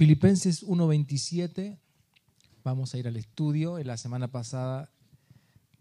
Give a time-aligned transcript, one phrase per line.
[0.00, 1.76] Filipenses 1.27,
[2.64, 3.78] vamos a ir al estudio.
[3.78, 4.90] En la semana pasada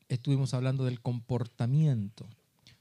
[0.10, 2.28] estuvimos hablando del comportamiento.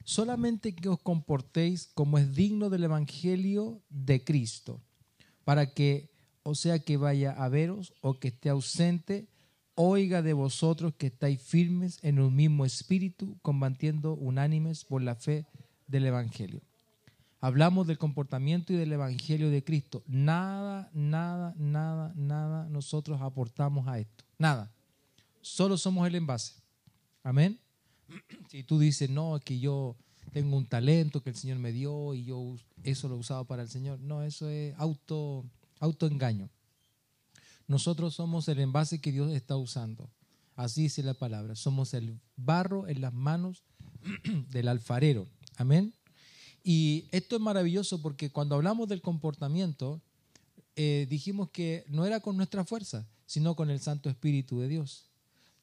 [0.03, 4.81] Solamente que os comportéis como es digno del Evangelio de Cristo,
[5.45, 6.11] para que,
[6.43, 9.29] o sea que vaya a veros o que esté ausente,
[9.75, 15.45] oiga de vosotros que estáis firmes en un mismo espíritu, combatiendo unánimes por la fe
[15.87, 16.59] del Evangelio.
[17.41, 20.03] Hablamos del comportamiento y del Evangelio de Cristo.
[20.07, 24.25] Nada, nada, nada, nada nosotros aportamos a esto.
[24.37, 24.71] Nada.
[25.41, 26.53] Solo somos el envase.
[27.23, 27.59] Amén.
[28.49, 29.95] Si tú dices, no, es que yo
[30.31, 33.61] tengo un talento que el Señor me dio y yo eso lo he usado para
[33.61, 33.99] el Señor.
[33.99, 35.45] No, eso es auto,
[35.79, 36.49] autoengaño.
[37.67, 40.09] Nosotros somos el envase que Dios está usando.
[40.55, 41.55] Así dice la palabra.
[41.55, 43.63] Somos el barro en las manos
[44.49, 45.27] del alfarero.
[45.55, 45.93] Amén.
[46.63, 50.01] Y esto es maravilloso porque cuando hablamos del comportamiento,
[50.75, 55.05] eh, dijimos que no era con nuestra fuerza, sino con el Santo Espíritu de Dios.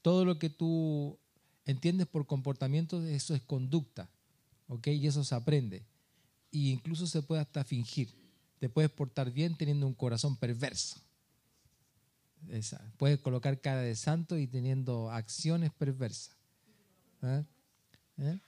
[0.03, 1.19] Todo lo que tú
[1.65, 4.09] entiendes por comportamiento, eso es conducta,
[4.69, 4.87] ¿ok?
[4.89, 5.85] Y eso se aprende.
[6.51, 8.09] Y incluso se puede hasta fingir.
[8.59, 11.01] Te puedes portar bien teniendo un corazón perverso.
[12.97, 16.37] Puedes colocar cara de santo y teniendo acciones perversas.
[17.23, 17.45] ¿Eh?
[18.19, 18.39] ¿Eh?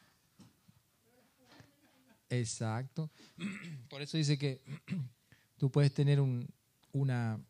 [2.31, 3.11] Exacto.
[3.89, 4.61] Por eso dice que
[5.57, 6.21] tú puedes tener
[6.93, 7.41] una,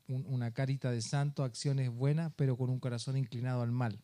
[0.55, 3.99] carita de santo, acciones buenas, pero con un corazón inclinado al mal.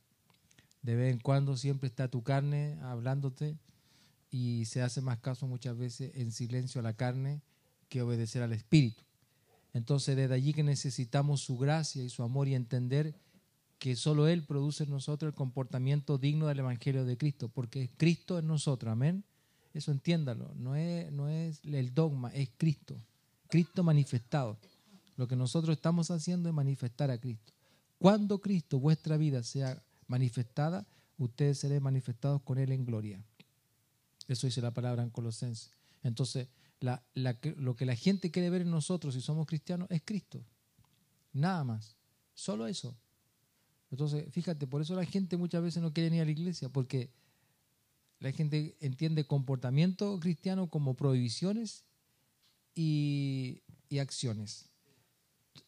[0.82, 3.56] De vez en cuando siempre está tu carne hablándote
[4.30, 7.40] y se hace más caso muchas veces en silencio a la carne
[7.88, 9.02] que obedecer al Espíritu.
[9.72, 13.14] Entonces, desde allí que necesitamos su gracia y su amor y entender
[13.78, 18.38] que solo Él produce en nosotros el comportamiento digno del Evangelio de Cristo, porque Cristo
[18.38, 19.24] en nosotros, amén.
[19.74, 22.96] Eso entiéndalo, no es, no es el dogma, es Cristo,
[23.48, 24.56] Cristo manifestado.
[25.16, 27.52] Lo que nosotros estamos haciendo es manifestar a Cristo.
[27.98, 30.86] Cuando Cristo, vuestra vida, sea manifestada,
[31.18, 33.22] ustedes serán manifestados con Él en gloria.
[34.28, 35.70] Eso dice la palabra en Colosenses.
[36.02, 36.48] Entonces,
[36.80, 40.44] lo que la gente quiere ver en nosotros si somos cristianos es Cristo.
[41.32, 41.96] Nada más.
[42.34, 42.96] Solo eso.
[43.90, 47.10] Entonces, fíjate, por eso la gente muchas veces no quiere ir a la iglesia, porque
[48.24, 51.84] la gente entiende comportamiento cristiano como prohibiciones
[52.74, 53.60] y,
[54.00, 54.70] acciones.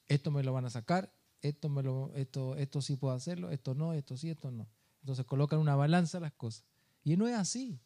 [0.09, 1.13] Esto me lo van a sacar,
[1.43, 4.67] esto, me lo, esto, esto sí puedo hacerlo, esto no, esto sí, esto no.
[5.01, 6.65] Entonces colocan una balanza las cosas.
[7.05, 7.79] Y no es así,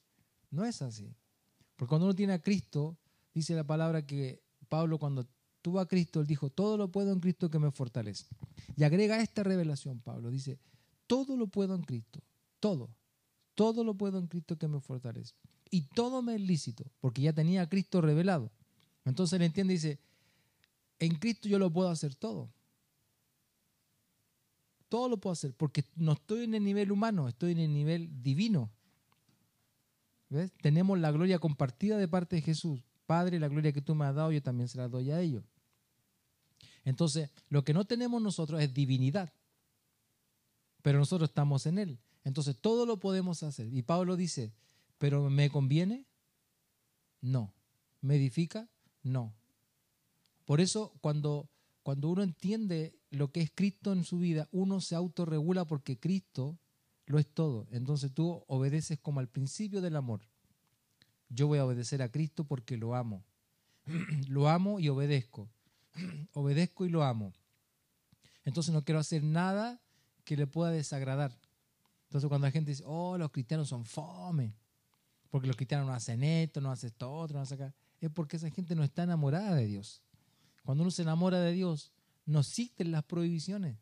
[0.52, 1.16] no es así.
[1.74, 2.96] Porque cuando uno tiene a Cristo,
[3.34, 5.26] dice la palabra que Pablo cuando
[5.62, 8.26] tuvo a Cristo, él dijo, todo lo puedo en Cristo que me fortalece.
[8.76, 10.60] Y agrega esta revelación, Pablo, dice,
[11.08, 12.22] todo lo puedo en Cristo,
[12.60, 12.88] todo.
[13.60, 15.34] Todo lo puedo en Cristo que me fortalece.
[15.70, 18.50] Y todo me es lícito, porque ya tenía a Cristo revelado.
[19.04, 19.98] Entonces él entiende y dice,
[20.98, 22.48] en Cristo yo lo puedo hacer todo.
[24.88, 28.22] Todo lo puedo hacer, porque no estoy en el nivel humano, estoy en el nivel
[28.22, 28.70] divino.
[30.30, 30.52] ¿Ves?
[30.62, 32.80] Tenemos la gloria compartida de parte de Jesús.
[33.04, 35.44] Padre, la gloria que tú me has dado, yo también se la doy a ellos.
[36.82, 39.30] Entonces, lo que no tenemos nosotros es divinidad,
[40.80, 41.98] pero nosotros estamos en Él.
[42.24, 43.72] Entonces todo lo podemos hacer.
[43.72, 44.52] Y Pablo dice,
[44.98, 46.06] pero ¿me conviene?
[47.20, 47.52] No.
[48.00, 48.68] ¿Me edifica?
[49.02, 49.34] No.
[50.44, 51.48] Por eso cuando,
[51.82, 56.58] cuando uno entiende lo que es Cristo en su vida, uno se autorregula porque Cristo
[57.06, 57.66] lo es todo.
[57.70, 60.20] Entonces tú obedeces como al principio del amor.
[61.28, 63.24] Yo voy a obedecer a Cristo porque lo amo.
[64.28, 65.48] lo amo y obedezco.
[66.32, 67.32] obedezco y lo amo.
[68.44, 69.80] Entonces no quiero hacer nada
[70.24, 71.36] que le pueda desagradar.
[72.10, 74.52] Entonces cuando la gente dice, oh, los cristianos son fome,
[75.30, 78.36] porque los cristianos no hacen esto, no hacen esto otro, no hacen acá, es porque
[78.36, 80.02] esa gente no está enamorada de Dios.
[80.64, 81.92] Cuando uno se enamora de Dios,
[82.26, 83.78] no existen las prohibiciones.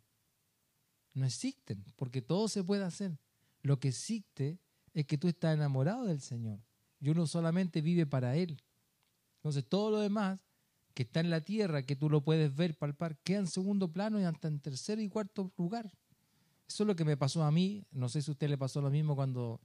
[1.15, 3.19] No existen, porque todo se puede hacer.
[3.62, 4.59] Lo que existe
[4.93, 6.60] es que tú estás enamorado del Señor
[7.00, 8.63] y uno solamente vive para Él.
[9.36, 10.39] Entonces todo lo demás
[10.92, 14.21] que está en la tierra, que tú lo puedes ver, palpar, queda en segundo plano
[14.21, 15.91] y hasta en tercer y cuarto lugar.
[16.68, 17.86] Eso es lo que me pasó a mí.
[17.91, 19.60] No sé si a usted le pasó lo mismo cuando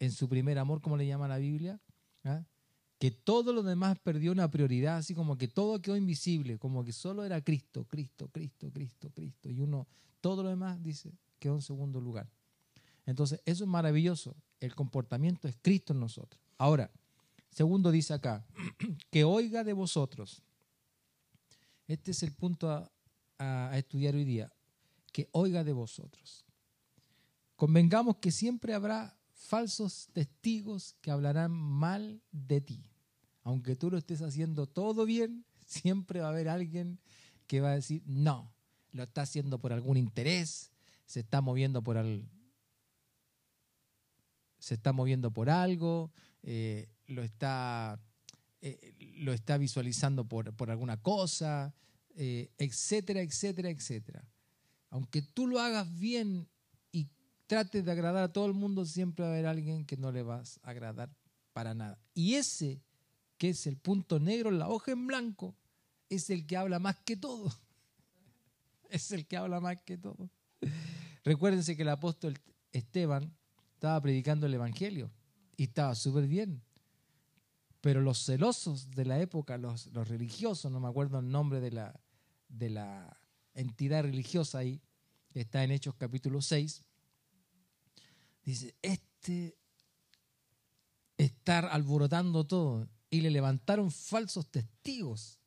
[0.00, 1.80] en su primer amor, como le llama la Biblia,
[2.24, 2.44] ¿ah?
[2.98, 6.92] que todo lo demás perdió una prioridad, así como que todo quedó invisible, como que
[6.92, 9.48] solo era Cristo, Cristo, Cristo, Cristo, Cristo.
[9.48, 9.86] Y uno,
[10.20, 12.28] todo lo demás, dice, quedó en segundo lugar.
[13.06, 14.34] Entonces, eso es maravilloso.
[14.58, 16.42] El comportamiento es Cristo en nosotros.
[16.58, 16.90] Ahora,
[17.50, 18.44] segundo dice acá,
[19.10, 20.42] que oiga de vosotros.
[21.86, 22.90] Este es el punto
[23.38, 24.50] a estudiar hoy día
[25.14, 26.44] que oiga de vosotros.
[27.54, 32.90] Convengamos que siempre habrá falsos testigos que hablarán mal de ti.
[33.44, 36.98] Aunque tú lo estés haciendo todo bien, siempre va a haber alguien
[37.46, 38.52] que va a decir, no,
[38.90, 40.72] lo está haciendo por algún interés,
[41.06, 42.28] se está moviendo por al,
[44.58, 46.10] se está moviendo por algo,
[46.42, 48.02] eh, lo, está,
[48.60, 51.72] eh, lo está visualizando por, por alguna cosa,
[52.16, 54.28] eh, etcétera, etcétera, etcétera.
[54.94, 56.48] Aunque tú lo hagas bien
[56.92, 57.08] y
[57.48, 60.22] trates de agradar a todo el mundo, siempre va a haber alguien que no le
[60.22, 61.10] vas a agradar
[61.52, 61.98] para nada.
[62.14, 62.80] Y ese,
[63.36, 65.56] que es el punto negro en la hoja en blanco,
[66.08, 67.52] es el que habla más que todo.
[68.88, 70.30] Es el que habla más que todo.
[71.24, 72.38] Recuérdense que el apóstol
[72.70, 73.36] Esteban
[73.72, 75.10] estaba predicando el Evangelio
[75.56, 76.62] y estaba súper bien.
[77.80, 82.00] Pero los celosos de la época, los, religiosos, no me acuerdo el nombre de la,
[82.48, 83.18] de la
[83.54, 84.80] entidad religiosa ahí,
[85.40, 86.82] está en Hechos capítulo 6,
[88.44, 89.56] dice, este
[91.16, 95.38] estar alborotando todo y le levantaron falsos testigos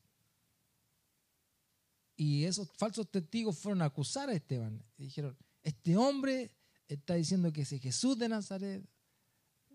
[2.18, 4.84] y esos falsos testigos fueron a acusar a Esteban.
[4.96, 6.50] Y dijeron, este hombre
[6.88, 8.84] está diciendo que ese Jesús de Nazaret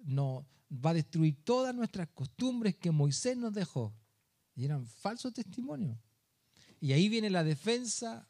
[0.03, 3.95] no, va a destruir todas nuestras costumbres que Moisés nos dejó.
[4.55, 5.97] Y eran falsos testimonios.
[6.81, 8.29] Y ahí viene la defensa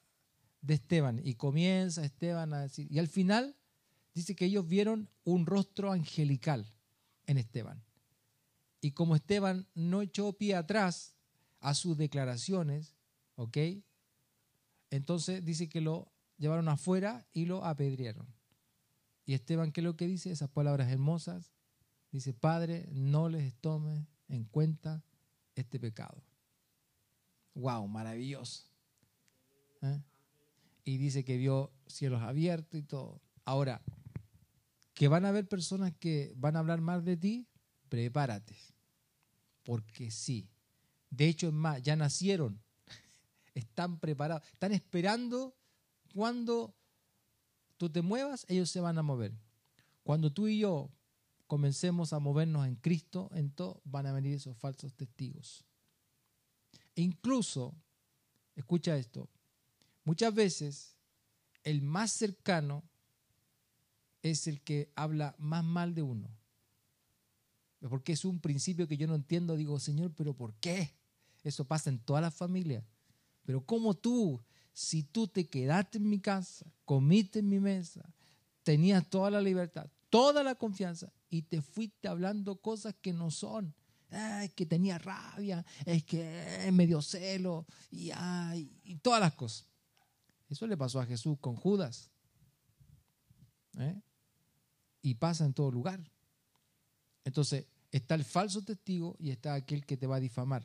[0.63, 1.21] de Esteban.
[1.23, 3.55] Y comienza Esteban a decir, y al final
[4.15, 6.73] dice que ellos vieron un rostro angelical
[7.27, 7.83] en Esteban.
[8.81, 11.15] Y como Esteban no echó pie atrás
[11.59, 12.95] a sus declaraciones,
[13.35, 13.57] ¿ok?
[14.89, 18.27] Entonces dice que lo llevaron afuera y lo apedrearon.
[19.25, 20.31] Y Esteban, ¿qué es lo que dice?
[20.31, 21.53] Esas palabras hermosas.
[22.11, 25.03] Dice, Padre, no les tome en cuenta
[25.55, 26.21] este pecado.
[27.55, 27.87] ¡Wow!
[27.87, 28.65] Maravilloso.
[29.81, 30.01] ¿Eh?
[30.83, 33.21] Y dice que vio cielos abiertos y todo.
[33.45, 33.81] Ahora,
[34.93, 37.47] que van a haber personas que van a hablar mal de ti,
[37.89, 38.55] prepárate.
[39.63, 40.49] Porque sí.
[41.09, 42.61] De hecho, es más, ya nacieron
[43.53, 45.55] están preparados, están esperando
[46.13, 46.75] cuando
[47.77, 49.33] tú te muevas, ellos se van a mover.
[50.03, 50.91] Cuando tú y yo
[51.47, 55.65] comencemos a movernos en Cristo, en todo, van a venir esos falsos testigos.
[56.95, 57.75] E incluso,
[58.55, 59.29] escucha esto,
[60.03, 60.95] muchas veces
[61.63, 62.83] el más cercano
[64.21, 66.29] es el que habla más mal de uno.
[67.89, 69.57] Porque es un principio que yo no entiendo.
[69.57, 70.95] Digo, Señor, pero ¿por qué?
[71.43, 72.85] Eso pasa en toda la familia.
[73.43, 74.41] Pero como tú,
[74.71, 78.09] si tú te quedaste en mi casa, comiste en mi mesa,
[78.63, 83.75] tenías toda la libertad, toda la confianza y te fuiste hablando cosas que no son.
[84.09, 88.11] es que tenía rabia, es que me dio celo y,
[88.85, 89.67] y todas las cosas.
[90.53, 92.11] Eso le pasó a Jesús con Judas.
[93.79, 93.99] ¿eh?
[95.01, 95.99] Y pasa en todo lugar.
[97.23, 100.63] Entonces, está el falso testigo y está aquel que te va a difamar.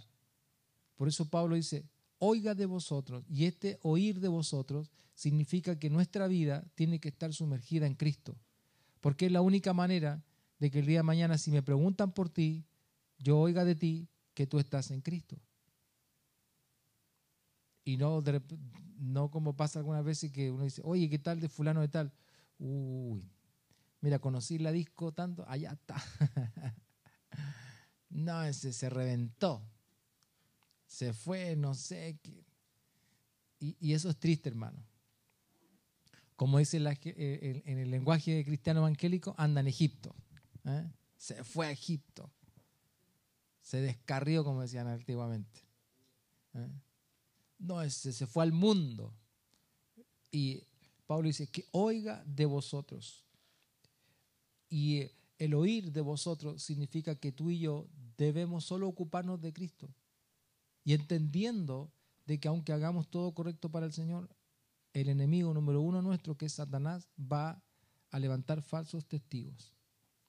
[0.94, 1.86] Por eso Pablo dice,
[2.18, 3.24] oiga de vosotros.
[3.30, 8.36] Y este oír de vosotros significa que nuestra vida tiene que estar sumergida en Cristo.
[9.00, 10.22] Porque es la única manera
[10.58, 12.66] de que el día de mañana, si me preguntan por ti,
[13.18, 15.40] yo oiga de ti que tú estás en Cristo.
[17.86, 18.22] Y no,
[18.98, 22.12] no como pasa algunas veces que uno dice, oye, ¿qué tal de fulano de tal?
[22.58, 23.30] Uy,
[24.00, 25.96] mira, conocí la disco tanto, allá está.
[28.10, 29.62] no, ese se reventó
[30.88, 32.18] se fue, no sé.
[32.22, 32.44] Qué.
[33.60, 34.82] Y, eso es triste, hermano.
[36.34, 40.14] Como dice eh, en el lenguaje cristiano evangélico, anda en Egipto.
[40.64, 40.90] ¿eh?
[41.16, 42.32] Se fue a Egipto.
[43.60, 45.60] Se descarrió, como decían antiguamente.
[46.54, 46.68] ¿eh?
[47.58, 49.12] No, se, se fue al mundo.
[50.30, 50.62] Y
[51.06, 53.24] Pablo dice que oiga de vosotros.
[54.68, 59.88] Y el oír de vosotros significa que tú y yo debemos solo ocuparnos de Cristo
[60.84, 61.92] y entendiendo
[62.26, 64.28] de que aunque hagamos todo correcto para el Señor,
[64.92, 67.62] el enemigo número uno nuestro, que es Satanás, va
[68.10, 69.74] a levantar falsos testigos.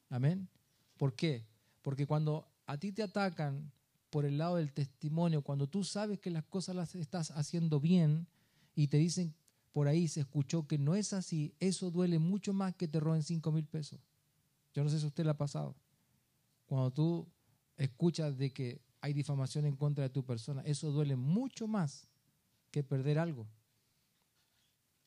[0.10, 0.50] Amén.
[0.98, 1.46] ¿Por qué?
[1.82, 3.72] Porque cuando a ti te atacan
[4.10, 8.28] por el lado del testimonio, cuando tú sabes que las cosas las estás haciendo bien
[8.76, 9.36] y te dicen
[9.72, 13.24] por ahí se escuchó que no es así, eso duele mucho más que te roben
[13.24, 14.00] cinco mil pesos.
[14.74, 15.76] Yo no sé si usted le ha pasado.
[16.66, 17.28] Cuando tú
[17.78, 22.10] escuchas de que hay difamación en contra de tu persona, eso duele mucho más
[22.72, 23.48] que perder algo.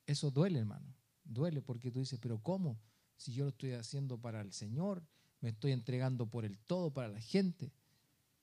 [0.06, 0.94] Eso duele, hermano.
[1.25, 2.78] Duele porque tú dices, pero ¿cómo?
[3.16, 5.04] Si yo lo estoy haciendo para el Señor,
[5.40, 7.73] me estoy entregando por el todo para la gente.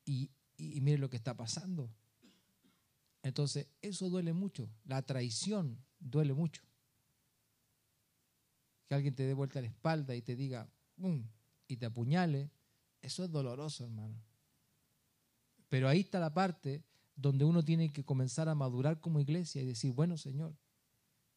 [0.06, 1.90] Y, y, mire lo que está pasando.
[3.24, 4.70] Entonces, eso duele mucho.
[4.86, 6.62] La traición duele mucho.
[8.88, 11.24] Que alguien te dé vuelta la espalda y te diga, ¡pum!
[11.68, 12.50] y te apuñale,
[13.02, 14.16] eso es doloroso, hermano.
[15.70, 16.84] Pero ahí está la parte
[17.16, 20.58] donde uno tiene que comenzar a madurar como iglesia y decir, bueno, Señor,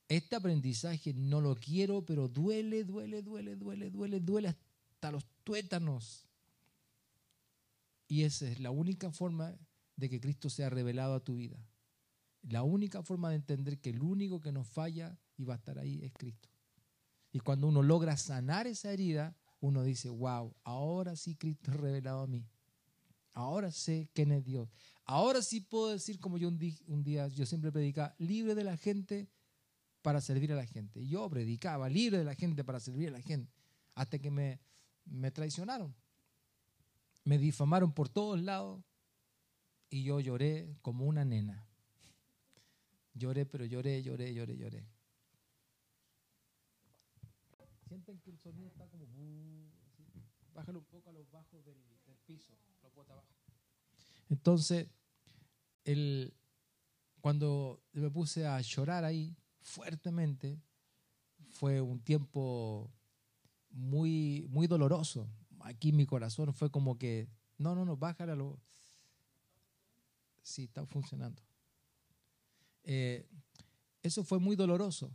[0.09, 6.27] este aprendizaje no lo quiero, pero duele, duele, duele, duele, duele, duele hasta los tuétanos.
[8.13, 9.57] Y esa es la única forma
[9.97, 11.67] de que Cristo sea revelado a tu vida.
[12.43, 15.79] La única forma de entender que el único que nos falla y va a estar
[15.79, 16.51] ahí es Cristo.
[17.33, 22.21] Y cuando uno logra sanar esa herida, uno dice, wow, ahora sí Cristo es revelado
[22.21, 22.47] a mí.
[23.33, 24.69] Ahora sé quién es Dios.
[25.07, 29.31] Ahora sí puedo decir, como yo un día, yo siempre predicaba, libre de la gente
[30.03, 31.09] para servir a la gente.
[31.09, 33.51] Yo predicaba, libre de la gente para servir a la gente,
[33.95, 34.61] hasta que me,
[35.07, 35.97] me traicionaron.
[37.25, 38.83] Me difamaron por todos lados
[39.91, 41.67] y yo lloré como una nena.
[43.15, 44.87] Lloré, pero lloré, lloré, lloré, lloré.
[47.87, 49.07] Sienten que el sonido está como...
[50.55, 51.77] Bájalo un poco a los bajos del,
[52.27, 52.53] piso,
[52.83, 53.29] los botas abajo.
[54.29, 54.89] Entonces,
[55.85, 56.35] el,
[57.21, 60.61] cuando me puse a llorar ahí fuertemente,
[61.51, 62.91] fue un tiempo
[63.71, 65.29] muy, muy doloroso.
[65.65, 67.29] Aquí mi corazón fue como que,
[67.59, 68.59] no, no, no, bájale a los...
[70.43, 71.43] Sí, está funcionando.
[72.85, 73.29] Eh,
[74.03, 75.15] eso fue muy doloroso.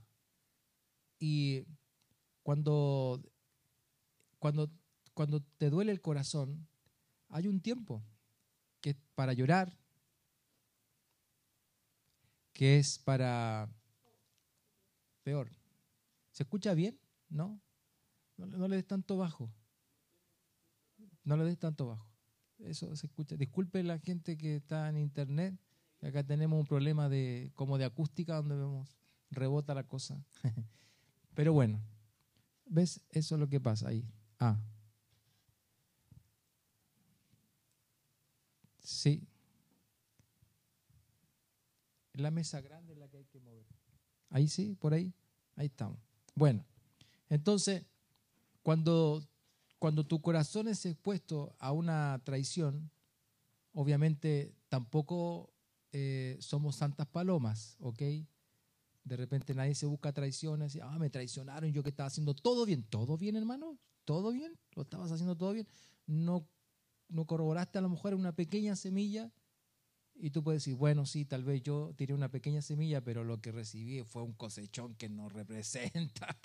[1.19, 1.65] Y
[2.43, 3.21] cuando,
[4.39, 4.71] cuando,
[5.13, 6.67] cuando te duele el corazón,
[7.29, 8.03] hay un tiempo
[8.79, 9.77] que para llorar,
[12.53, 13.69] que es para
[15.23, 15.51] peor.
[16.31, 16.99] ¿Se escucha bien?
[17.29, 17.59] ¿No?
[18.37, 19.51] No, le des tanto bajo.
[21.27, 22.09] No le des tanto bajo.
[22.57, 23.35] Eso se escucha.
[23.35, 25.59] Disculpe la gente que está en internet.
[26.01, 28.97] Acá tenemos un problema de como de acústica donde vemos
[29.29, 30.23] rebota la cosa.
[31.35, 31.81] Pero bueno,
[32.65, 33.01] ¿ves?
[33.09, 34.07] Eso es lo que pasa ahí.
[34.39, 34.57] Ah.
[38.79, 39.27] Sí.
[42.13, 43.67] La mesa grande es la que hay que mover.
[44.29, 45.13] Ahí sí, por ahí.
[45.57, 45.99] Ahí estamos.
[46.35, 46.65] Bueno,
[47.27, 47.83] entonces,
[48.63, 49.27] cuando,
[49.79, 52.89] cuando tu corazón es expuesto a una traición,
[53.73, 55.53] obviamente tampoco
[55.91, 58.01] eh, somos santas palomas, ¿ok?
[59.03, 62.65] De repente nadie se busca traiciones y, ah, me traicionaron, yo que estaba haciendo todo
[62.65, 62.83] bien.
[62.83, 63.77] ¿Todo bien, hermano?
[64.03, 64.57] ¿Todo bien?
[64.73, 65.67] ¿Lo estabas haciendo todo bien?
[66.05, 66.47] No,
[67.07, 69.31] no corroboraste a lo mejor una pequeña semilla
[70.19, 73.39] y tú puedes decir, bueno, sí, tal vez yo tiré una pequeña semilla, pero lo
[73.39, 76.37] que recibí fue un cosechón que no representa.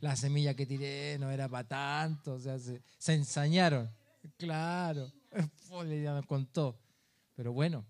[0.00, 3.90] La semilla que tiré no era para tanto, o sea, se, ensañaron.
[4.36, 5.12] Claro,
[6.02, 6.78] ya me contó.
[7.34, 7.86] Pero bueno,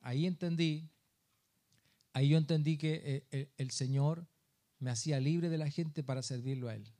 [0.00, 0.88] ahí entendí,
[2.12, 4.26] ahí yo entendí que eh, el Señor
[4.78, 6.92] me hacía libre de la gente para servirlo a Él.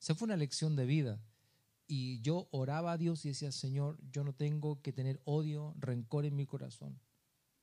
[0.00, 1.20] Esa fue una lección de vida.
[1.86, 6.24] Y yo oraba a Dios y decía, Señor, yo no tengo que tener odio, rencor
[6.24, 6.98] en mi corazón.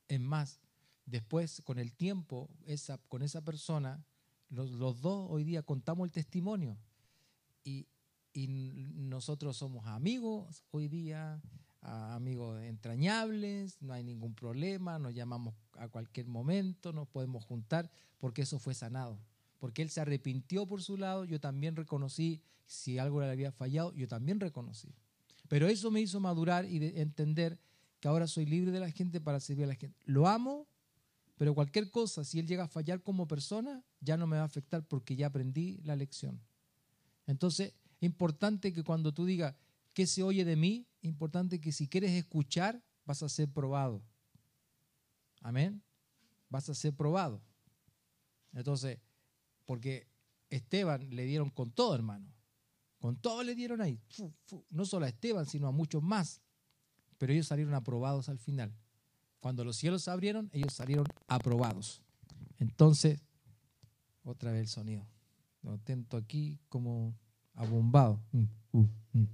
[0.07, 0.59] Es más,
[1.05, 4.05] después, con el tiempo, esa, con esa persona,
[4.49, 6.77] los, dos hoy día contamos el testimonio.
[7.63, 7.87] Y,
[8.33, 11.41] y nosotros somos amigos hoy día,
[11.81, 17.89] amigos entrañables, no hay ningún problema, nos llamamos a cualquier momento, nos podemos juntar,
[18.19, 19.19] porque eso fue sanado.
[19.59, 23.93] Porque él se arrepintió por su lado, yo también reconocí si algo le había fallado,
[23.93, 24.93] yo también reconocí.
[25.47, 27.59] Pero eso me hizo madurar y entender
[27.99, 29.97] que ahora soy libre de la gente para servir a la gente.
[30.05, 30.67] Lo amo,
[31.39, 34.46] pero cualquier cosa, si él llega a fallar como persona, ya no me va a
[34.46, 36.41] afectar porque ya aprendí la lección.
[37.27, 39.55] Entonces, importante que cuando tú digas,
[39.93, 40.86] ¿qué se oye de mí?
[41.01, 44.03] Importante que si quieres escuchar, vas a ser probado.
[45.41, 45.81] Amén.
[46.50, 47.41] Vas a ser probado.
[48.51, 49.00] Entonces,
[49.65, 50.10] porque
[50.50, 52.27] Esteban le dieron con todo, hermano.
[53.00, 53.98] Con todo le dieron ahí.
[54.69, 56.41] No solo a Esteban, sino a muchos más.
[57.17, 58.75] Pero ellos salieron aprobados al final.
[59.39, 62.01] Cuando los cielos se abrieron, ellos salieron aprobados.
[62.58, 63.22] Entonces,
[64.24, 65.08] otra vez el sonido.
[65.62, 67.17] Lo atento aquí como
[67.53, 68.22] abombado.
[68.31, 68.43] Mm,
[68.74, 69.27] uh, mm.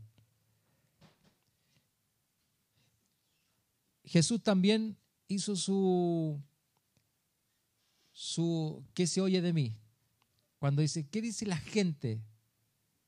[4.05, 4.97] Jesús también
[5.27, 6.41] hizo su,
[8.13, 9.75] su, ¿qué se oye de mí?
[10.59, 12.21] Cuando dice, ¿qué dice la gente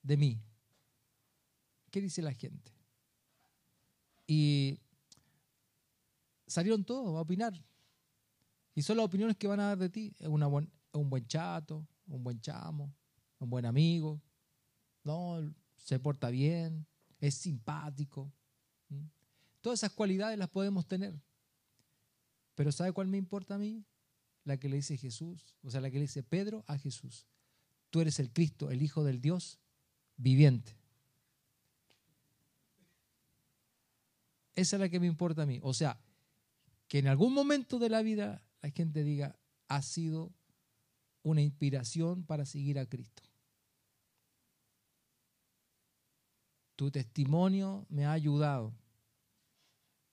[0.02, 0.40] de mí?
[1.90, 2.72] ¿Qué dice la gente?
[4.26, 4.80] Y
[6.48, 7.54] salieron todos a opinar.
[8.74, 10.14] Y son las opiniones que van a dar de ti.
[10.18, 12.94] Es una un buen chato, un buen chamo,
[13.38, 14.20] un buen amigo.
[15.04, 16.86] No, se porta bien,
[17.20, 18.32] es simpático.
[19.60, 21.20] Todas esas cualidades las podemos tener.
[22.54, 23.84] Pero ¿sabe cuál me importa a mí?
[24.44, 27.26] La que le dice Jesús, o sea, la que le dice Pedro a Jesús.
[27.90, 29.58] Tú eres el Cristo, el Hijo del Dios
[30.16, 30.76] viviente.
[34.54, 35.60] Esa es la que me importa a mí.
[35.62, 36.00] O sea,
[36.88, 40.32] que en algún momento de la vida la gente diga, ha sido
[41.22, 43.22] una inspiración para seguir a Cristo.
[46.76, 48.74] Tu testimonio me ha ayudado.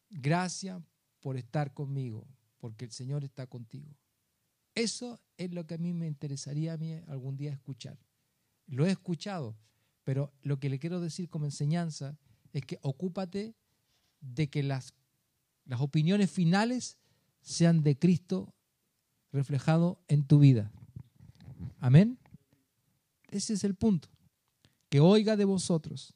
[0.10, 0.82] Gracias
[1.22, 2.28] por estar conmigo,
[2.60, 3.96] porque el Señor está contigo.
[4.74, 7.98] Eso es lo que a mí me interesaría a mí algún día escuchar.
[8.68, 9.56] Lo he escuchado,
[10.04, 12.18] pero lo que le quiero decir como enseñanza
[12.52, 13.56] es que ocúpate
[14.20, 14.94] de que las,
[15.66, 16.98] las opiniones finales
[17.42, 18.54] sean de Cristo
[19.32, 20.72] reflejado en tu vida.
[21.80, 22.18] Amén.
[23.30, 24.10] Ese es el punto.
[24.90, 26.14] Que oiga de vosotros.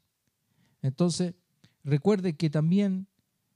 [0.81, 1.35] Entonces,
[1.83, 3.07] recuerde que también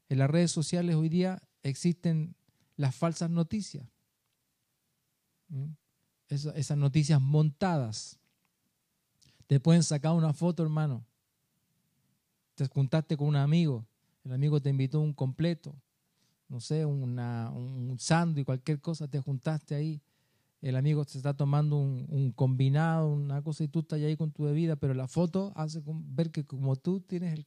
[0.09, 2.35] en las redes sociales hoy día existen
[2.75, 3.87] las falsas noticias.
[6.27, 8.19] esas noticias montadas.
[9.47, 11.05] Te pueden sacar una foto, hermano.
[12.55, 13.85] Te juntaste con un amigo.
[14.23, 15.75] El amigo te invitó a un completo.
[16.53, 20.01] No sé, una, un sándwich, cualquier cosa, te juntaste ahí
[20.63, 24.43] el amigo se está tomando un, combinado, una cosa y tú estás ahí con tu
[24.43, 27.45] bebida, pero la foto hace ver que como tú tienes el,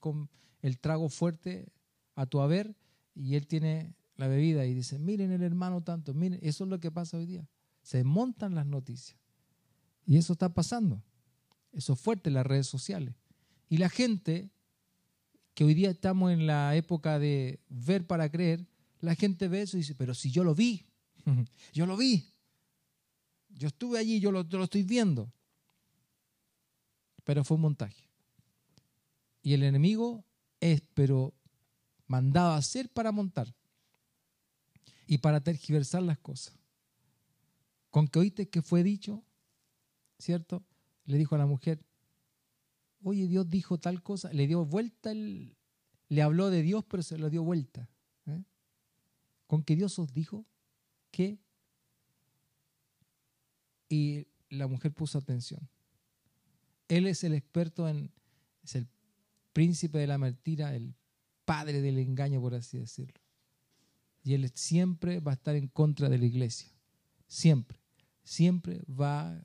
[0.61, 1.73] el trago fuerte
[2.15, 2.77] a tu haber
[3.15, 6.79] y él tiene la bebida y dice, miren el hermano tanto, miren, eso es lo
[6.79, 7.49] que pasa hoy día.
[7.81, 9.19] Se montan las noticias.
[10.05, 11.03] Y eso está pasando.
[11.73, 13.15] Eso es fuerte en las redes sociales.
[13.71, 14.51] Y la gente,
[15.55, 18.67] que hoy día estamos en la época de ver para creer,
[19.01, 20.87] la gente ve eso y dice, pero si yo lo vi,
[21.73, 22.33] yo lo vi,
[23.51, 25.33] yo estuve allí, yo lo, lo estoy viendo.
[27.25, 28.09] Pero fue un montaje.
[29.43, 30.25] Y el enemigo
[30.61, 31.35] es, pero
[32.07, 33.53] mandado a hacer para montar
[35.07, 36.55] y para tergiversar las cosas.
[37.91, 39.25] Con que oíste que fue dicho,
[40.19, 40.65] ¿cierto?
[41.05, 41.81] Le dijo a la mujer,
[43.03, 45.57] oye, Dios dijo tal cosa, le dio vuelta, el,
[46.09, 47.89] le habló de Dios, pero se lo dio vuelta.
[49.47, 50.45] Con que Dios os dijo
[51.11, 51.39] que
[53.89, 55.69] y la mujer puso atención.
[56.89, 58.13] Él es el experto en,
[58.63, 58.87] es el
[59.53, 60.95] príncipe de la mentira, el
[61.45, 63.21] padre del engaño, por así decirlo.
[64.23, 66.69] Y él siempre va a estar en contra de la iglesia.
[67.29, 67.79] Siempre.
[68.25, 69.41] Siempre va,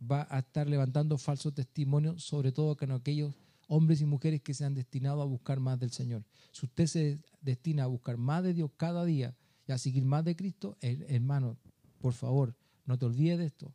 [0.00, 3.34] va a estar levantando falsos testimonios, sobre todo con aquellos
[3.68, 6.24] hombres y mujeres que se han destinado a buscar más del Señor.
[6.50, 10.24] Si usted se destina a buscar más de Dios cada día y a seguir más
[10.24, 11.56] de Cristo, hermano,
[12.00, 13.72] por favor, no te olvides de esto.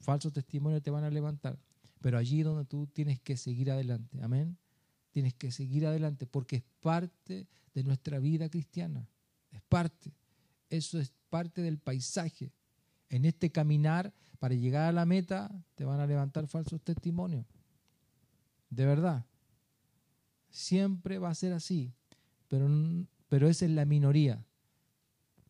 [0.00, 1.58] Falsos testimonios te van a levantar.
[2.00, 4.20] Pero allí donde tú tienes que seguir adelante.
[4.22, 4.58] Amén.
[5.10, 9.08] Tienes que seguir adelante porque es parte de nuestra vida cristiana.
[9.50, 10.12] Es parte.
[10.68, 12.52] Eso es parte del paisaje.
[13.08, 17.46] En este caminar para llegar a la meta te van a levantar falsos testimonios.
[18.68, 19.24] De verdad.
[20.50, 21.94] Siempre va a ser así.
[22.54, 22.70] Pero,
[23.28, 24.44] pero esa es la minoría.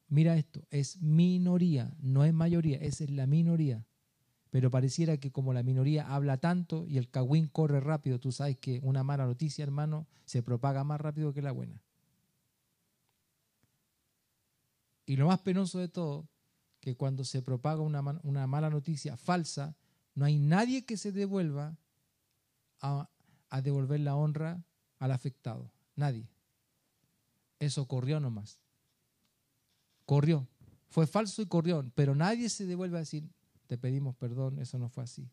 [0.08, 3.84] Mira esto, es minoría, no es mayoría, esa es la minoría.
[4.48, 8.56] Pero pareciera que como la minoría habla tanto y el cagüín corre rápido, tú sabes
[8.56, 11.82] que una mala noticia, hermano, se propaga más rápido que la buena.
[15.04, 16.26] Y lo más penoso de todo,
[16.80, 19.76] que cuando se propaga una, una mala noticia falsa,
[20.14, 21.76] no hay nadie que se devuelva
[22.80, 23.10] a,
[23.50, 24.64] a devolver la honra
[24.98, 25.70] al afectado.
[25.96, 26.33] Nadie.
[27.64, 28.60] Eso corrió nomás
[30.04, 30.46] corrió.
[30.88, 33.28] Fue falso y corrió, pero nadie se devuelve a decir,
[33.66, 35.28] te pedimos perdón, eso no fue así.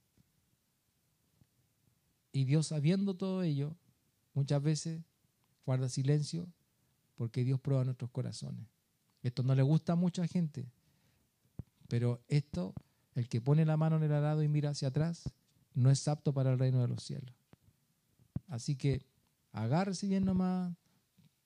[2.32, 3.76] Y Dios, sabiendo todo ello,
[4.34, 5.02] muchas veces
[5.66, 6.48] guarda silencio
[7.16, 8.66] porque Dios prueba nuestros corazones.
[9.22, 10.66] Esto no le gusta a mucha gente,
[11.88, 12.74] pero esto,
[13.14, 15.30] el que pone la mano en el arado y mira hacia atrás,
[15.76, 17.36] no es apto para el reino de los cielos.
[18.48, 19.06] Así que
[19.52, 20.76] agárrese bien nomás,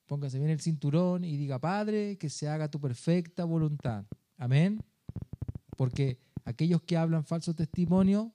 [0.05, 4.05] Póngase bien el cinturón y diga, Padre, que se haga tu perfecta voluntad.
[4.37, 4.83] Amén.
[5.77, 8.33] Porque aquellos que hablan falso testimonio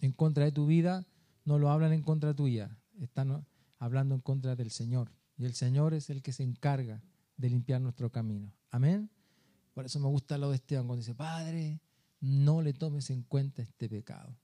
[0.00, 1.06] en contra de tu vida,
[1.44, 3.44] no lo hablan en contra tuya, están
[3.78, 5.12] hablando en contra del Señor.
[5.36, 7.02] Y el Señor es el que se encarga
[7.36, 8.52] de limpiar nuestro camino.
[8.70, 9.10] Amén.
[9.74, 11.80] Por eso me gusta lo de Esteban cuando dice, Padre,
[12.20, 14.36] no le tomes en cuenta este pecado.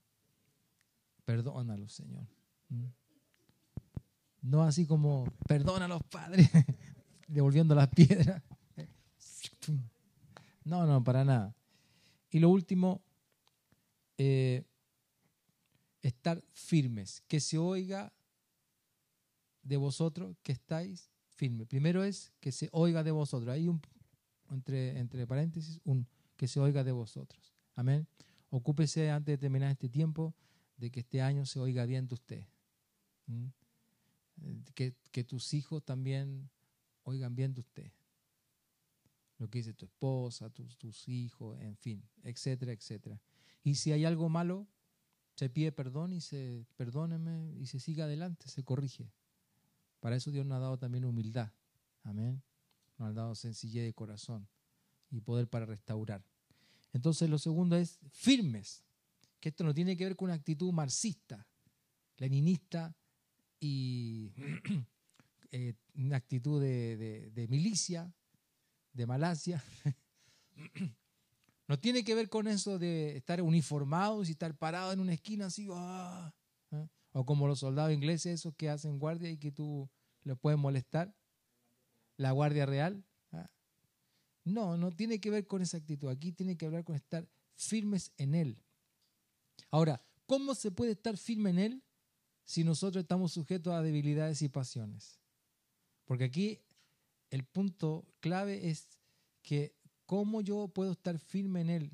[1.24, 2.26] Perdónalo, Señor.
[2.68, 2.86] ¿Mm?
[4.42, 6.48] No así como, perdona a los padres,
[7.29, 8.42] devolviendo las piedras.
[10.64, 11.55] No, no, para nada.
[12.31, 13.03] Y lo último,
[14.18, 14.64] eh,
[16.03, 18.12] estar firmes, que se oiga
[19.62, 21.66] de vosotros que estáis firmes.
[21.66, 23.53] Primero es que se oiga de vosotros.
[23.53, 23.81] Hay un,
[24.50, 27.53] entre, entre paréntesis, un que se oiga de vosotros.
[27.74, 28.07] Amén.
[28.50, 30.35] Ocúpese antes de terminar este tiempo
[30.76, 32.46] de que este año se oiga bien de usted.
[33.26, 33.48] ¿Mm?
[34.74, 36.50] Que, tus hijos también
[37.03, 37.92] oigan bien de usted.
[39.38, 43.20] lo que dice tu esposa, tus, tus hijos, en fin, etcétera, etcétera.
[43.62, 44.68] Y si hay algo malo,
[45.35, 49.11] se pide perdón y se perdóneme y se sigue adelante, se corrige.
[50.00, 51.50] Para eso Dios nos ha dado también humildad.
[52.03, 52.42] Amén.
[52.98, 54.46] Nos ha dado sencillez de corazón
[55.11, 56.22] y poder para restaurar.
[56.92, 58.85] Entonces lo segundo es firmes,
[59.40, 61.46] que esto no tiene que ver con una actitud marxista,
[62.18, 62.94] leninista
[63.60, 64.32] y
[65.52, 68.12] eh, una actitud de milicia,
[68.92, 69.62] de Malasia.
[71.70, 75.46] No tiene que ver con eso de estar uniformados y estar parados en una esquina
[75.46, 76.34] así, ¡ah!
[76.72, 76.88] ¿eh?
[77.12, 79.88] o como los soldados ingleses esos que hacen guardia y que tú
[80.24, 81.14] les puedes molestar,
[82.16, 83.04] la guardia real.
[83.30, 83.48] ¿ah?
[84.42, 86.08] No, no tiene que ver con esa actitud.
[86.08, 88.58] Aquí tiene que hablar con estar firmes en Él.
[89.70, 91.84] Ahora, ¿cómo se puede estar firme en Él
[92.50, 95.20] si nosotros estamos sujetos a debilidades y pasiones?
[96.04, 96.58] Porque aquí
[97.30, 98.88] el punto clave es
[99.40, 99.72] que
[100.04, 101.92] ¿cómo yo puedo estar firme en Él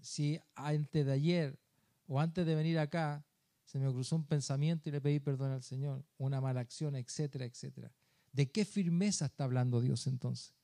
[0.00, 1.58] si antes de ayer
[2.06, 3.26] o antes de venir acá
[3.64, 7.44] se me cruzó un pensamiento y le pedí perdón al Señor, una mala acción, etcétera,
[7.44, 7.90] etcétera?
[8.32, 10.54] ¿De qué firmeza está hablando Dios entonces?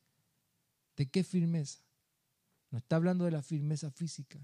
[0.95, 1.81] ¿De qué firmeza?
[2.69, 4.39] No está hablando de la firmeza física.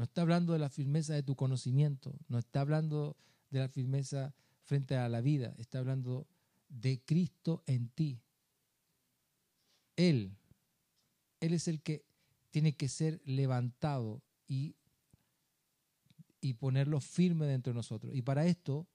[0.00, 2.18] No está hablando de la firmeza de tu conocimiento.
[2.28, 3.18] No está hablando
[3.50, 4.32] de la firmeza
[4.62, 5.54] frente a la vida.
[5.58, 6.26] Está hablando
[6.70, 8.22] de Cristo en ti.
[9.96, 10.38] Él
[11.40, 12.04] él es el que
[12.50, 14.76] tiene que ser levantado y,
[16.40, 18.14] y ponerlo firme dentro de nosotros.
[18.14, 18.86] Y para esto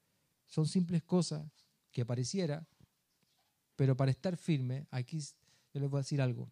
[0.46, 1.48] son simples cosas
[1.92, 2.68] que pareciera,
[3.76, 6.52] pero para estar firme, aquí yo les voy a decir algo,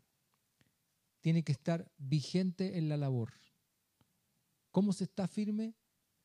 [1.21, 3.31] tiene que estar vigente en la labor.
[4.73, 5.77] ¿Cómo se está firme?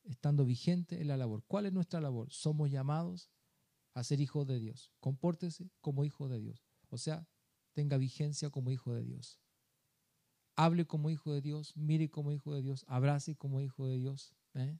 [0.03, 1.45] Estando vigente en la labor.
[1.47, 2.29] ¿Cuál es nuestra labor?
[2.33, 3.31] Somos llamados
[3.93, 4.91] a ser hijos de Dios.
[4.99, 6.67] Compórtese como hijo de Dios.
[6.89, 7.29] O sea,
[7.71, 9.39] tenga vigencia como hijo de Dios
[10.59, 14.35] hable como hijo de Dios, mire como hijo de Dios, abrace como hijo de Dios.
[14.55, 14.77] ¿eh?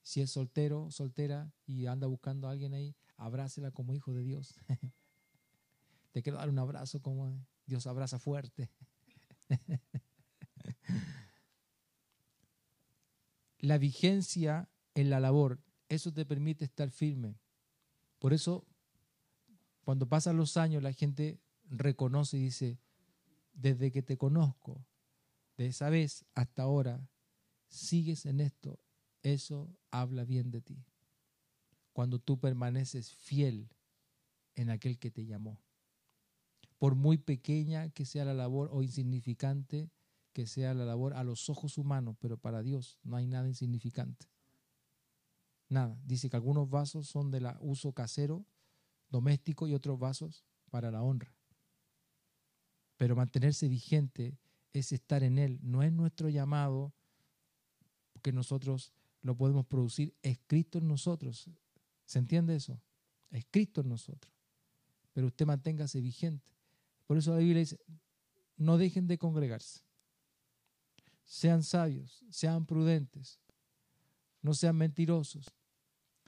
[0.00, 4.54] Si es soltero, soltera y anda buscando a alguien ahí, abrácela como hijo de Dios.
[6.12, 8.70] Te quiero dar un abrazo como Dios abraza fuerte.
[13.60, 17.38] la vigencia en la labor, eso te permite estar firme.
[18.18, 18.66] Por eso,
[19.82, 22.78] cuando pasan los años, la gente reconoce y dice,
[23.52, 24.84] desde que te conozco,
[25.56, 27.08] de esa vez hasta ahora,
[27.68, 28.78] sigues en esto,
[29.22, 30.84] eso habla bien de ti.
[31.92, 33.68] Cuando tú permaneces fiel
[34.54, 35.60] en aquel que te llamó.
[36.78, 39.90] Por muy pequeña que sea la labor o insignificante
[40.32, 44.26] que sea la labor a los ojos humanos, pero para Dios no hay nada insignificante.
[45.68, 45.98] Nada.
[46.04, 48.44] Dice que algunos vasos son de la uso casero,
[49.08, 51.34] doméstico y otros vasos para la honra.
[52.96, 54.38] Pero mantenerse vigente
[54.72, 56.92] es estar en Él, no es nuestro llamado
[58.22, 61.50] que nosotros lo podemos producir escrito en nosotros.
[62.04, 62.80] ¿Se entiende eso?
[63.30, 64.32] Escrito en nosotros.
[65.12, 66.52] Pero usted manténgase vigente.
[67.06, 67.78] Por eso la Biblia dice,
[68.56, 69.80] no dejen de congregarse.
[71.30, 73.38] Sean sabios, sean prudentes,
[74.42, 75.54] no sean mentirosos,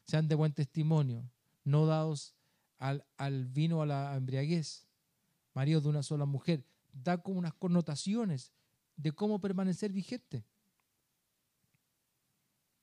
[0.04, 1.28] sean de buen testimonio,
[1.64, 2.36] no dados
[2.78, 3.04] al,
[3.48, 4.86] vino a la embriaguez,
[5.54, 8.52] marido de una sola mujer, da como unas connotaciones
[8.96, 10.44] de cómo permanecer vigente.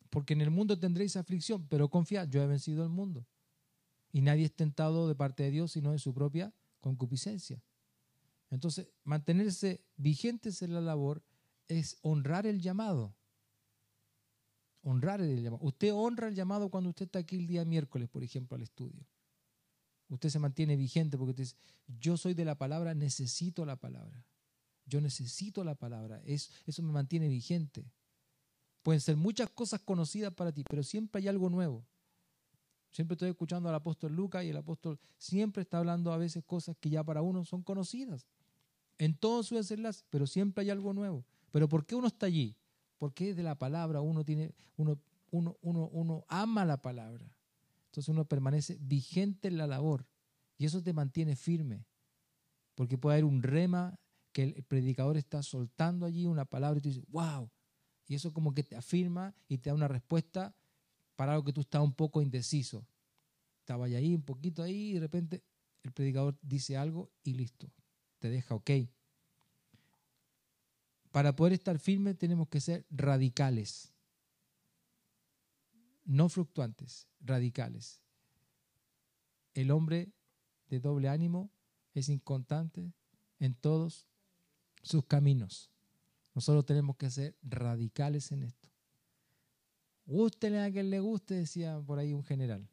[0.09, 3.25] Porque en el mundo tendréis aflicción, pero confiad, yo he vencido el mundo.
[4.11, 7.63] Y nadie es tentado de parte de Dios, sino de su propia concupiscencia.
[8.49, 11.23] Entonces, mantenerse vigentes en la labor
[11.69, 13.15] es honrar el llamado.
[14.81, 15.63] Honrar el llamado.
[15.63, 19.07] Usted honra el llamado cuando usted está aquí el día miércoles, por ejemplo, al estudio.
[20.09, 21.55] Usted se mantiene vigente porque usted dice,
[21.99, 24.25] yo soy de la palabra, necesito la palabra.
[24.85, 26.19] Yo necesito la palabra.
[26.25, 27.85] Eso, eso me mantiene vigente.
[28.81, 31.85] Pueden ser muchas cosas conocidas para ti, pero siempre hay algo nuevo.
[32.91, 36.75] Siempre estoy escuchando al apóstol Lucas y el apóstol siempre está hablando a veces cosas
[36.79, 38.25] que ya para uno son conocidas.
[38.97, 41.23] En todos sus desenlaces, pero siempre hay algo nuevo.
[41.51, 42.55] Pero ¿por qué uno está allí?
[42.97, 44.99] Porque de la palabra, uno, tiene, uno,
[45.31, 47.31] uno, uno, uno ama la palabra.
[47.85, 50.05] Entonces uno permanece vigente en la labor
[50.57, 51.85] y eso te mantiene firme.
[52.75, 53.99] Porque puede haber un rema
[54.31, 57.49] que el predicador está soltando allí una palabra y tú dices, wow.
[58.07, 60.55] Y eso como que te afirma y te da una respuesta
[61.15, 62.85] para algo que tú estás un poco indeciso.
[63.59, 65.43] Estaba ahí, un poquito ahí, y de repente
[65.83, 67.71] el predicador dice algo y listo,
[68.19, 68.71] te deja ok.
[71.11, 73.93] Para poder estar firme tenemos que ser radicales
[76.09, 78.01] no fluctuantes, radicales.
[79.53, 80.11] El hombre
[80.67, 81.51] de doble ánimo
[81.93, 82.91] es inconstante
[83.37, 84.07] en todos
[84.81, 85.69] sus caminos.
[86.33, 88.69] Nosotros tenemos que ser radicales en esto.
[90.07, 92.67] Gústele a quien le guste, decía por ahí un general.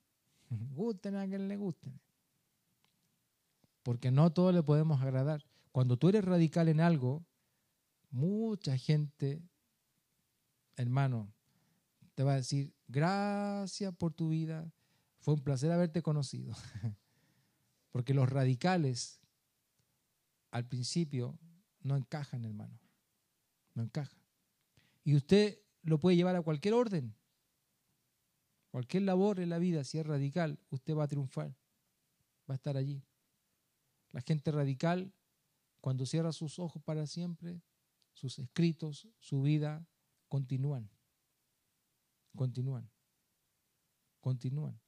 [0.70, 1.92] Gústele a quien le guste.
[3.82, 5.44] Porque no todo le podemos agradar.
[5.72, 7.22] Cuando tú eres radical en algo,
[8.10, 9.42] mucha gente,
[10.76, 11.32] hermano,
[12.14, 14.72] te va a decir, gracias por tu vida,
[15.18, 16.54] fue un placer haberte conocido.
[17.90, 19.20] Porque los radicales
[20.50, 21.38] al principio
[21.80, 22.78] no encajan, hermano.
[23.74, 24.16] No encaja.
[25.04, 27.14] Y usted lo puede llevar a cualquier orden.
[28.70, 31.48] Cualquier labor en la vida, si es radical, usted va a triunfar.
[32.48, 33.02] Va a estar allí.
[34.12, 35.12] La gente radical,
[35.80, 37.60] cuando cierra sus ojos para siempre,
[38.16, 39.86] sus escritos, su vida,
[40.28, 40.90] continúan.
[42.34, 42.90] Continúan.
[44.20, 44.80] Continúan.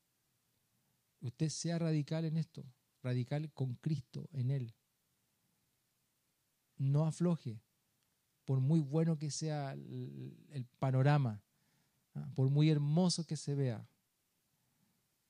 [1.21, 2.65] Usted sea radical en esto,
[3.03, 4.75] radical con Cristo en Él.
[6.77, 7.61] No afloje,
[8.47, 11.43] por muy bueno que sea el, panorama,
[12.15, 12.33] ¿ah?
[12.35, 13.87] por muy hermoso que se vea.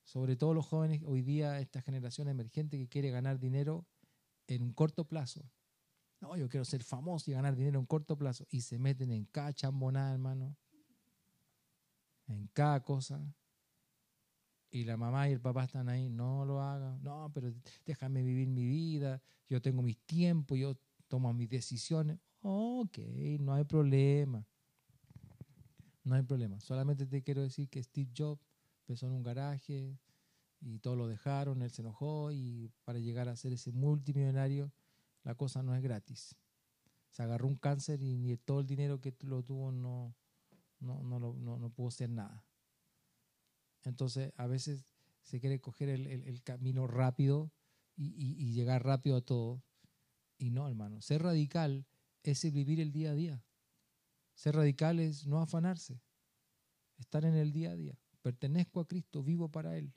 [0.05, 3.85] Sobre todo los jóvenes, hoy día, esta generación emergente que quiere ganar dinero
[4.47, 5.51] en un corto plazo.
[6.21, 8.45] No, yo quiero ser famoso y ganar dinero en corto plazo.
[8.49, 10.55] Y se meten en cada chambonada, hermano.
[12.27, 13.33] En cada cosa
[14.71, 17.51] y la mamá y el papá están ahí, no lo haga, no, pero
[17.85, 20.77] déjame vivir mi vida, yo tengo mis tiempos, yo
[21.07, 22.19] tomo mis decisiones.
[22.41, 22.99] Ok,
[23.39, 24.45] no hay problema.
[26.03, 26.59] No hay problema.
[26.59, 28.41] Solamente te quiero decir que Steve Jobs
[28.81, 29.97] empezó en un garaje
[30.61, 34.71] y todos lo dejaron, él se enojó y para llegar a ser ese multimillonario,
[35.23, 36.35] la cosa no es gratis.
[37.09, 40.15] Se agarró un cáncer y ni todo el dinero que lo tuvo no,
[40.79, 42.45] no, no, no, no pudo ser nada.
[43.83, 44.85] Entonces, a veces
[45.23, 47.51] se quiere coger el, camino rápido
[47.95, 49.63] y, llegar rápido a todo.
[50.37, 51.01] Y no, hermano.
[51.01, 51.85] Ser radical
[52.23, 53.43] es vivir el día a día.
[54.35, 56.01] Ser radical es no afanarse.
[56.97, 57.97] Estar en el día a día.
[58.21, 59.93] Pertenezco a Cristo, vivo para Él.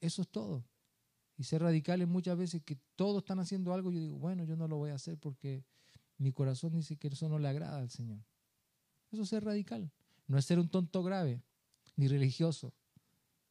[0.00, 0.64] Eso es todo.
[1.36, 3.90] Y ser radical es muchas veces que todos están haciendo algo.
[3.90, 5.64] Yo digo, bueno, yo no lo voy a hacer porque
[6.18, 8.24] mi corazón dice que eso no le agrada al Señor.
[9.10, 9.92] Eso es ser radical.
[10.26, 11.42] No es ser un tonto grave
[11.96, 12.72] ni religioso.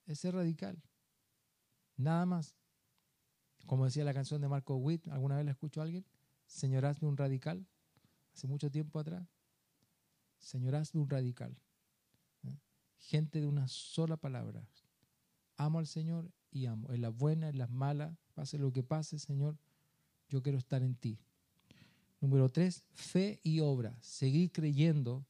[0.06, 0.82] Es ser radical.
[1.98, 2.56] Nada más.
[3.65, 6.06] Como decía la canción de Marco Witt, ¿alguna vez la escuchó alguien?
[6.45, 7.65] Señor, hazme un radical.
[8.34, 9.28] Hace mucho tiempo atrás.
[10.38, 11.58] Señor, hazme un radical.
[12.43, 12.60] ¿Eh?
[12.98, 14.67] Gente de una sola palabra.
[15.58, 16.91] Amo al Señor y amo.
[16.94, 19.58] En las buenas, en las malas, pase lo que pase, Señor,
[20.30, 21.20] yo quiero estar en ti.
[22.22, 23.98] Número tres, fe y obra.
[24.00, 25.26] Seguir creyendo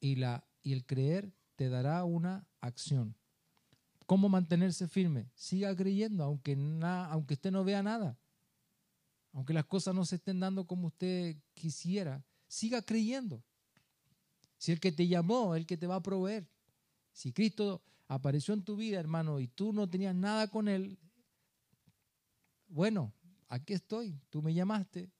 [0.00, 3.14] y, la, y el creer te dará una acción.
[4.06, 5.28] ¿Cómo mantenerse firme?
[5.34, 6.56] Siga creyendo, aunque,
[7.10, 8.16] aunque usted no vea nada.
[9.34, 13.44] Aunque las cosas no se estén dando como usted quisiera, siga creyendo.
[14.56, 16.48] Si el que te llamó, el que te va a proveer.
[17.12, 20.98] Si Cristo apareció en tu vida, hermano, y tú no tenías nada con Él,
[22.68, 23.14] bueno,
[23.48, 25.10] aquí estoy, tú me llamaste,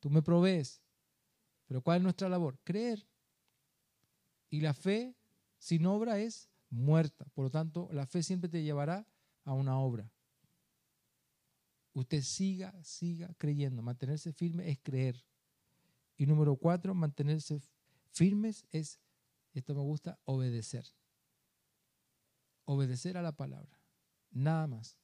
[0.00, 0.80] tú me provees.
[1.66, 2.58] Pero ¿cuál es nuestra labor?
[2.64, 3.06] Creer.
[4.50, 5.16] Y la fe
[5.58, 7.24] sin obra es muerta.
[7.34, 9.06] Por lo tanto, la fe siempre te llevará
[9.44, 10.10] a una obra.
[11.92, 13.82] Usted siga, siga creyendo.
[13.82, 15.24] Mantenerse firme es creer.
[16.16, 17.60] Y número cuatro, mantenerse
[18.10, 19.00] firmes es,
[19.52, 20.84] esto me gusta, obedecer.
[22.64, 23.80] Obedecer a la palabra.
[24.30, 24.98] Nada más.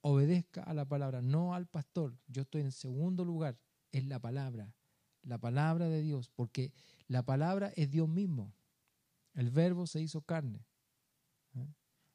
[0.00, 2.18] Obedezca a la palabra, no al pastor.
[2.26, 3.58] Yo estoy en segundo lugar.
[3.92, 4.74] Es la palabra.
[5.22, 6.30] La palabra de Dios.
[6.34, 6.72] Porque
[7.06, 8.52] la palabra es Dios mismo.
[9.34, 10.66] El verbo se hizo carne.
[11.54, 11.68] ¿eh?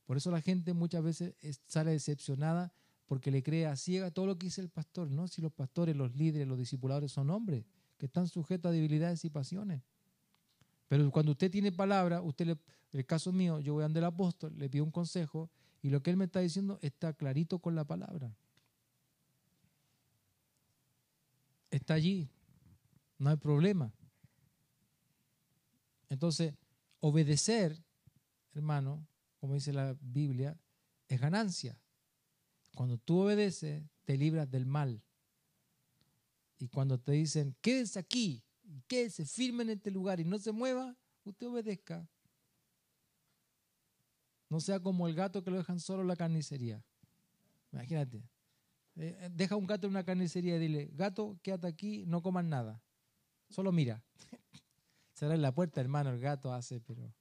[0.06, 1.36] Por eso la gente muchas veces
[1.66, 2.74] sale decepcionada
[3.06, 5.10] porque le cree a ciega todo lo que dice el pastor.
[5.10, 7.66] No, si los pastores, los líderes, los discipuladores son hombres
[7.98, 9.82] que están sujetos a debilidades y pasiones.
[10.88, 12.58] Pero cuando usted tiene palabra, usted le,
[12.91, 15.50] el caso mío, yo voy a andar el apóstol, le pido un consejo
[15.82, 18.36] y lo que él me está diciendo está clarito con la palabra.
[21.69, 22.30] Está allí,
[23.17, 23.93] no hay problema.
[26.10, 26.54] Entonces,
[27.00, 27.78] Obedecer,
[28.54, 29.08] hermano,
[29.39, 30.60] como dice la Biblia,
[31.08, 31.80] es ganancia.
[32.76, 35.02] Cuando tú obedeces, te libras del mal.
[36.60, 38.43] Y cuando te dicen, quédese aquí,
[38.88, 42.08] quédese firme en este lugar y no se mueva, usted obedezca.
[44.49, 46.84] No sea como el gato que lo dejan solo en la carnicería.
[47.71, 48.17] Imagínate.
[48.95, 52.45] Eh, eh, deja un gato en una carnicería y dile, gato, quédate aquí, no comas
[52.45, 52.82] nada.
[53.49, 54.03] Solo mira.
[55.13, 57.13] cerrar la puerta, hermano, el gato hace, pero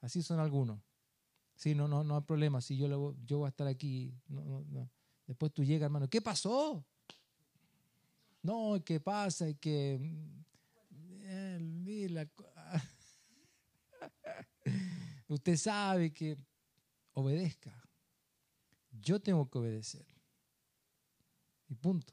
[0.00, 0.80] así son algunos.
[1.54, 4.90] Sí, no, no, no hay problema, si yo, yo voy a estar aquí, no, no,
[5.26, 6.86] Después tú llegas, hermano, ¿qué pasó?
[8.42, 9.52] No, ¿qué pasa?
[9.54, 9.98] Que...
[11.28, 12.28] Eh,
[15.28, 16.36] usted sabe que
[17.12, 17.72] obedezca.
[19.00, 20.06] Yo tengo que obedecer.
[21.68, 22.12] Y punto.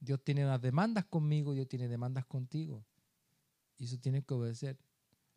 [0.00, 2.84] Dios tiene unas demandas conmigo, Dios tiene demandas contigo.
[3.78, 4.78] Y eso tiene que obedecer.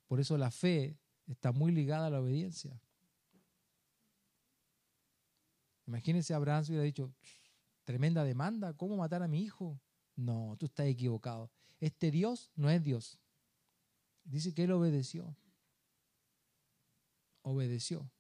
[0.07, 2.79] Por eso la fe está muy ligada a la obediencia.
[5.85, 7.13] Imagínense Abraham se hubiera dicho,
[7.87, 9.79] tremenda demanda, ¿cómo matar a mi hijo?
[10.17, 11.49] No, tú estás equivocado.
[11.79, 13.17] Este Dios no es Dios.
[14.25, 15.37] Dice que él obedeció.
[17.43, 18.11] Obedeció.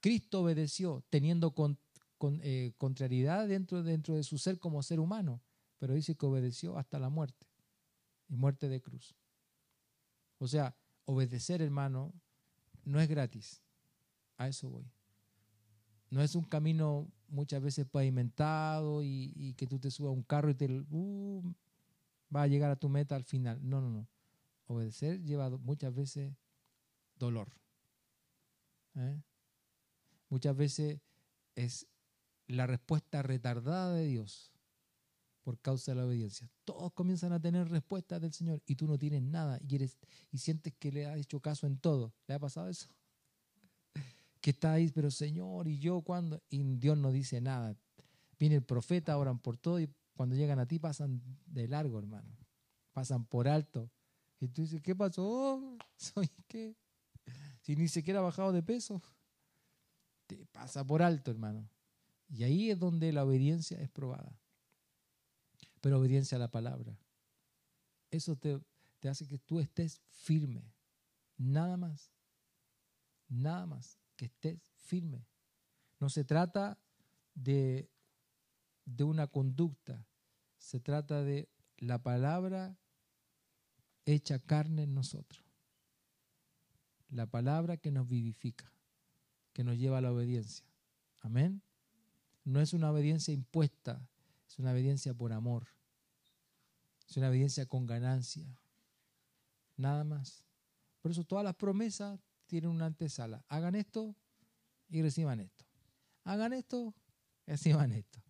[0.00, 1.54] Cristo obedeció teniendo
[2.40, 5.42] eh, contrariedad dentro, dentro de su ser como ser humano,
[5.76, 7.46] pero dice que obedeció hasta la muerte
[8.26, 9.14] y muerte de cruz.
[10.38, 12.14] O sea, obedecer, hermano,
[12.84, 13.60] no es gratis.
[14.38, 14.90] A eso voy.
[16.08, 20.50] No es un camino muchas veces pavimentado y, que tú te subas a un carro
[20.50, 21.54] y te uh,
[22.34, 23.58] va a llegar a tu meta al final.
[23.62, 24.08] No, no, no.
[24.66, 26.32] Obedecer lleva muchas veces
[27.16, 27.48] dolor.
[28.96, 29.22] ¿eh?
[30.28, 31.00] Muchas veces
[31.54, 31.86] es
[32.46, 34.52] la respuesta retardada de Dios
[35.42, 36.50] por causa de la obediencia.
[36.64, 39.96] Todos comienzan a tener respuestas del Señor y tú no tienes nada y, eres,
[40.30, 42.12] y sientes que le has hecho caso en todo.
[42.26, 42.88] ¿Le ha pasado eso?
[44.48, 46.42] Que está ahí, pero Señor, ¿y yo cuándo?
[46.48, 47.76] Y Dios no dice nada.
[48.38, 52.34] Viene el profeta, oran por todo y cuando llegan a ti pasan de largo, hermano.
[52.94, 53.90] Pasan por alto.
[54.40, 55.76] Y tú dices, ¿qué pasó?
[55.98, 56.74] ¿Soy qué?
[57.60, 59.02] Si ni siquiera ha bajado de peso
[60.26, 61.68] te pasa por alto, hermano.
[62.30, 64.34] Y ahí es donde la obediencia es probada.
[65.82, 66.98] Pero obediencia a la palabra.
[68.10, 68.58] Eso te,
[68.98, 70.72] te hace que tú estés firme.
[71.36, 72.10] Nada más.
[73.28, 73.98] Nada más.
[74.18, 75.24] Que estés firme.
[75.98, 76.78] No se trata
[77.34, 77.88] de,
[78.84, 80.06] de una conducta.
[80.58, 82.76] Se trata de la palabra
[84.04, 85.42] hecha carne en nosotros.
[87.08, 88.70] La palabra que nos vivifica
[89.58, 90.64] que nos lleva a la obediencia.
[91.18, 91.62] Amén.
[92.44, 94.08] No es una obediencia impuesta,
[94.48, 95.66] es una obediencia por amor.
[97.08, 98.46] Es una obediencia con ganancia.
[99.76, 100.46] Nada más.
[101.02, 103.44] Por eso todas las promesas tienen una antesala.
[103.48, 104.16] Hagan esto
[104.88, 105.64] y reciban esto.
[106.24, 106.94] Hagan esto
[107.46, 108.20] y reciban esto.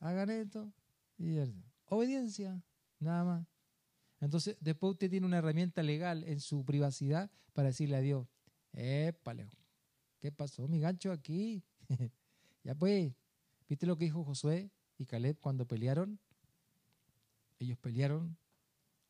[0.00, 0.72] Hagan esto
[1.18, 1.38] y
[1.86, 2.62] obediencia,
[2.98, 3.46] nada más.
[4.20, 8.26] Entonces, después usted tiene una herramienta legal en su privacidad para decirle a Dios,
[8.72, 9.48] épale,
[10.20, 11.62] ¿Qué pasó, mi gancho aquí?
[12.64, 13.12] ya pues,
[13.68, 16.18] ¿viste lo que dijo Josué y Caleb cuando pelearon?
[17.60, 18.36] Ellos pelearon,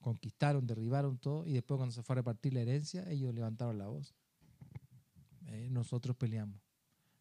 [0.00, 3.88] conquistaron, derribaron todo y después cuando se fue a repartir la herencia, ellos levantaron la
[3.88, 4.14] voz.
[5.48, 6.60] Eh, nosotros peleamos.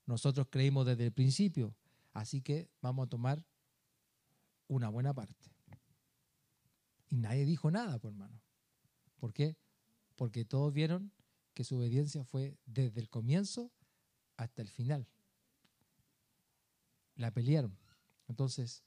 [0.06, 1.76] Nosotros creímos desde el principio,
[2.14, 3.46] así que vamos a tomar
[4.68, 5.52] una buena parte.
[7.10, 8.42] Y nadie dijo nada, pues hermano.
[9.18, 9.56] ¿Por qué?
[10.16, 11.12] Porque todos vieron
[11.54, 13.72] que su obediencia fue desde el comienzo
[14.36, 15.08] hasta el final.
[17.16, 17.78] La pelearon.
[18.28, 18.84] Entonces,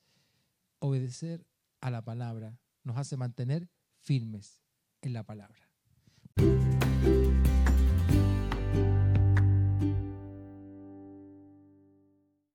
[0.79, 1.47] obedecer
[1.81, 4.61] a la palabra nos hace mantener firmes
[5.03, 5.69] en la palabra.